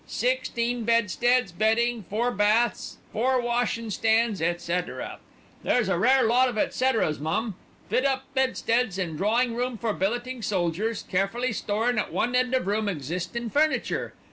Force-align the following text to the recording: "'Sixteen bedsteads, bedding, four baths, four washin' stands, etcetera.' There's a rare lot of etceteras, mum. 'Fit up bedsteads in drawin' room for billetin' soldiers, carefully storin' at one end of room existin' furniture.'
"'Sixteen 0.07 0.83
bedsteads, 0.83 1.51
bedding, 1.51 2.01
four 2.09 2.31
baths, 2.31 2.97
four 3.13 3.39
washin' 3.39 3.91
stands, 3.91 4.41
etcetera.' 4.41 5.19
There's 5.61 5.89
a 5.89 5.99
rare 5.99 6.23
lot 6.23 6.49
of 6.49 6.57
etceteras, 6.57 7.19
mum. 7.19 7.53
'Fit 7.87 8.03
up 8.03 8.23
bedsteads 8.33 8.97
in 8.97 9.15
drawin' 9.15 9.53
room 9.53 9.77
for 9.77 9.93
billetin' 9.93 10.41
soldiers, 10.41 11.03
carefully 11.03 11.53
storin' 11.53 11.99
at 11.99 12.11
one 12.11 12.33
end 12.33 12.55
of 12.55 12.65
room 12.65 12.89
existin' 12.89 13.51
furniture.' 13.51 14.15